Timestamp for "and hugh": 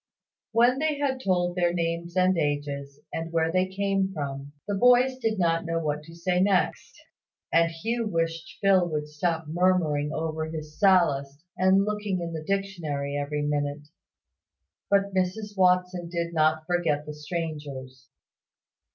7.53-8.07